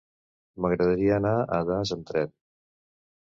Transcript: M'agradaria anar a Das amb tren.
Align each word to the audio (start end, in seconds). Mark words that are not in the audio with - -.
M'agradaria 0.65 1.13
anar 1.19 1.33
a 1.57 1.59
Das 1.71 1.91
amb 1.97 2.09
tren. 2.13 2.33